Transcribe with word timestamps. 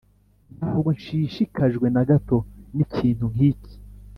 ntabwo 0.57 0.89
nshishikajwe 0.97 1.87
na 1.95 2.03
gato 2.09 2.37
n'ikintu 2.75 3.25
nk'iki. 3.33 3.75